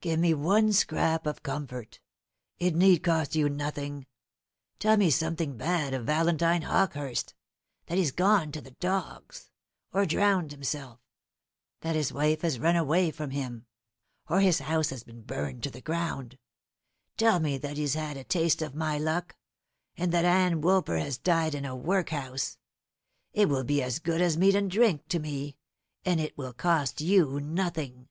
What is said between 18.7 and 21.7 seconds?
my luck; and that Ann Woolper has died in